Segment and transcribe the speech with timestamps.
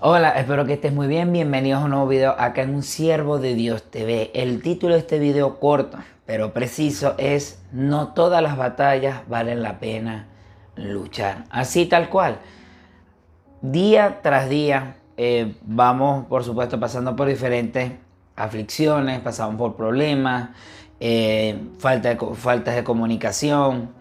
[0.00, 1.32] Hola, espero que estés muy bien.
[1.32, 4.30] Bienvenidos a un nuevo video acá en Un Siervo de Dios TV.
[4.34, 5.96] El título de este video corto,
[6.26, 10.26] pero preciso, es No todas las batallas valen la pena
[10.76, 11.44] luchar.
[11.48, 12.40] Así tal cual.
[13.62, 17.92] Día tras día eh, vamos, por supuesto, pasando por diferentes
[18.36, 20.50] aflicciones, pasamos por problemas,
[21.00, 23.94] eh, falta faltas de comunicación,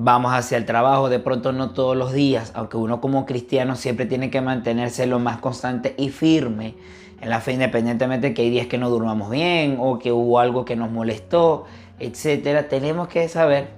[0.00, 4.06] vamos hacia el trabajo, de pronto no todos los días, aunque uno como cristiano siempre
[4.06, 6.76] tiene que mantenerse lo más constante y firme
[7.20, 10.38] en la fe, independientemente de que hay días que no durmamos bien o que hubo
[10.38, 11.64] algo que nos molestó,
[11.98, 12.68] etcétera.
[12.68, 13.70] Tenemos que saber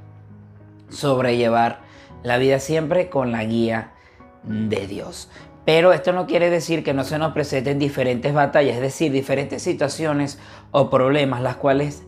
[0.91, 1.81] sobrellevar
[2.23, 3.93] la vida siempre con la guía
[4.45, 5.31] de Dios.
[5.65, 9.63] Pero esto no quiere decir que no se nos presenten diferentes batallas, es decir, diferentes
[9.63, 10.39] situaciones
[10.71, 12.03] o problemas, las cuales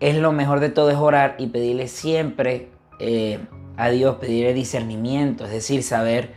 [0.00, 2.72] es lo mejor de todo es orar y pedirle siempre
[3.04, 3.40] eh,
[3.76, 6.34] a Dios, pedirle discernimiento, es decir, saber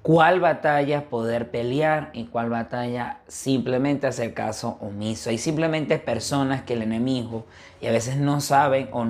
[0.00, 5.28] cuál batalla poder pelear y cuál batalla simplemente hacer caso omiso.
[5.28, 7.44] Hay simplemente personas que el enemigo
[7.82, 9.04] y a veces no saben o,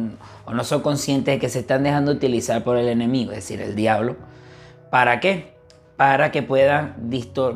[0.47, 3.61] o no son conscientes de que se están dejando utilizar por el enemigo, es decir,
[3.61, 4.17] el diablo.
[4.91, 5.55] ¿Para qué?
[5.97, 6.97] Para que, puedan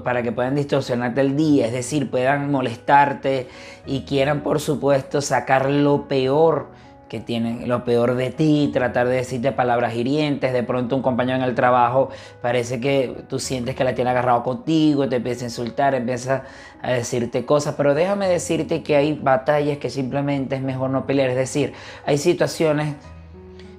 [0.04, 3.48] para que puedan distorsionarte el día, es decir, puedan molestarte
[3.84, 6.68] y quieran, por supuesto, sacar lo peor
[7.14, 11.36] que tienen lo peor de ti, tratar de decirte palabras hirientes, de pronto un compañero
[11.36, 12.08] en el trabajo
[12.42, 16.42] parece que tú sientes que la tiene agarrado contigo, te empieza a insultar, empieza
[16.82, 21.30] a decirte cosas, pero déjame decirte que hay batallas que simplemente es mejor no pelear,
[21.30, 21.72] es decir,
[22.04, 22.96] hay situaciones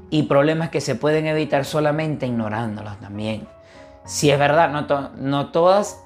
[0.10, 3.50] y problemas que se pueden evitar solamente ignorándolos también.
[4.06, 6.02] Si es verdad, no, no todas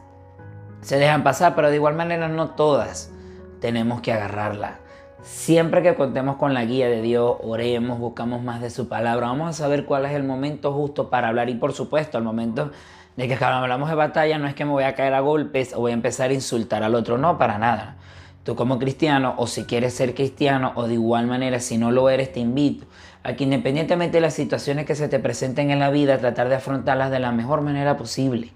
[0.82, 3.12] se dejan pasar, pero de igual manera no todas
[3.62, 4.80] tenemos que agarrarla.
[5.22, 9.50] Siempre que contemos con la guía de Dios, oremos, buscamos más de su palabra, vamos
[9.50, 12.72] a saber cuál es el momento justo para hablar y por supuesto el momento
[13.18, 15.74] de que cuando hablamos de batalla no es que me voy a caer a golpes
[15.74, 17.98] o voy a empezar a insultar al otro, no, para nada.
[18.44, 22.10] Tú como cristiano o si quieres ser cristiano o de igual manera si no lo
[22.10, 22.86] eres te invito
[23.24, 26.56] a que independientemente de las situaciones que se te presenten en la vida tratar de
[26.56, 28.54] afrontarlas de la mejor manera posible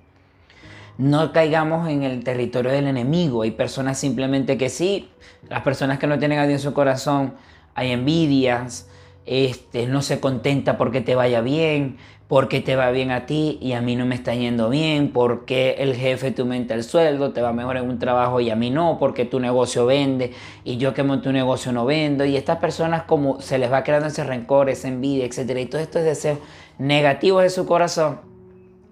[0.98, 3.42] no caigamos en el territorio del enemigo.
[3.42, 5.09] Hay personas simplemente que sí,
[5.50, 7.34] las personas que no tienen a Dios en su corazón,
[7.76, 8.88] hay envidias,
[9.26, 13.74] este, no se contenta porque te vaya bien, porque te va bien a ti y
[13.74, 17.42] a mí no me está yendo bien, porque el jefe te aumenta el sueldo, te
[17.42, 20.31] va mejor en un trabajo y a mí no, porque tu negocio vende
[20.64, 22.25] y yo que monto un negocio no vendo.
[22.25, 25.60] Y estas personas como se les va creando ese rencor, esa envidia, etc.
[25.60, 26.40] Y todos estos deseos
[26.80, 28.20] negativos de su corazón,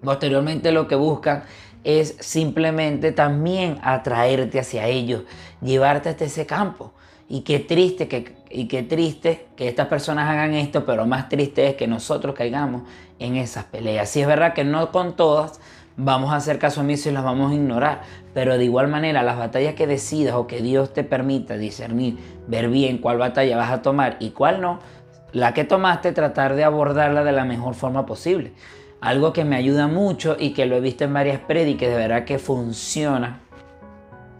[0.04, 1.44] posteriormente lo que buscan
[1.84, 5.22] es simplemente también atraerte hacia ellos,
[5.60, 6.92] llevarte hasta ese campo.
[7.28, 11.66] Y qué triste que, y qué triste que estas personas hagan esto, pero más triste
[11.66, 12.82] es que nosotros caigamos
[13.18, 14.08] en esas peleas.
[14.10, 15.60] Si es verdad que no con todas
[15.96, 18.02] vamos a hacer caso omiso y las vamos a ignorar,
[18.34, 22.68] pero de igual manera las batallas que decidas o que Dios te permita discernir, ver
[22.68, 24.80] bien cuál batalla vas a tomar y cuál no,
[25.32, 28.52] la que tomaste tratar de abordarla de la mejor forma posible.
[29.02, 32.24] Algo que me ayuda mucho y que lo he visto en varias prédicas, de verdad
[32.24, 33.40] que funciona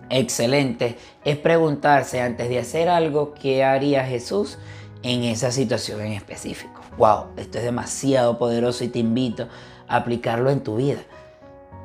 [0.08, 4.58] excelente, es preguntarse antes de hacer algo, ¿qué haría Jesús
[5.02, 6.80] en esa situación en específico?
[6.96, 9.48] Wow, esto es demasiado poderoso y te invito
[9.88, 11.00] a aplicarlo en tu vida.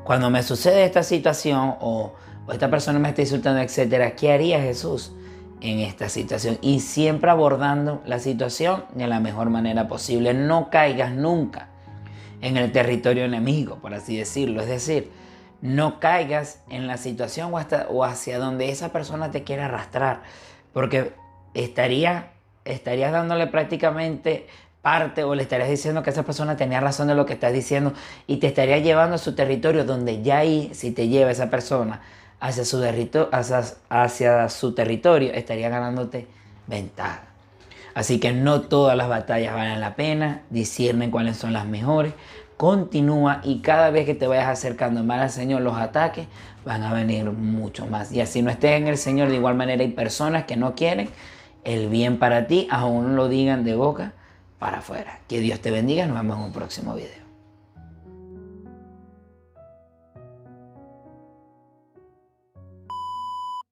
[0.03, 2.13] Cuando me sucede esta situación o,
[2.45, 5.13] o esta persona me está insultando, etcétera, ¿qué haría Jesús?
[5.59, 10.35] en esta situación y siempre abordando la situación de la mejor manera posible.
[10.35, 11.69] No caigas nunca
[12.41, 14.61] en el territorio enemigo, por así decirlo.
[14.61, 15.11] Es decir,
[15.61, 20.21] no caigas en la situación o, hasta, o hacia donde esa persona te quiere arrastrar,
[20.73, 21.13] porque
[21.53, 22.31] estaría,
[22.65, 24.47] estarías dándole prácticamente
[24.81, 27.93] parte o le estarías diciendo que esa persona tenía razón de lo que estás diciendo
[28.25, 32.01] y te estaría llevando a su territorio donde ya ahí, si te lleva esa persona
[32.39, 32.81] hacia su,
[33.31, 36.27] hacia, hacia su territorio, estaría ganándote
[36.67, 37.26] ventaja.
[37.97, 42.13] Así que no todas las batallas valen la pena, disciernen cuáles son las mejores,
[42.55, 46.27] continúa y cada vez que te vayas acercando más al Señor, los ataques
[46.63, 48.11] van a venir mucho más.
[48.11, 51.09] Y así no estés en el Señor, de igual manera hay personas que no quieren
[51.63, 54.13] el bien para ti, aún lo digan de boca
[54.59, 55.21] para afuera.
[55.27, 57.26] Que Dios te bendiga, nos vemos en un próximo video.